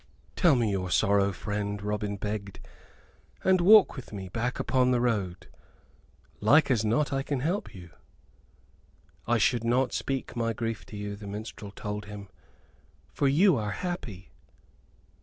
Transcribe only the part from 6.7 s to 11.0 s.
as not I can help you." "I should not speak my grief to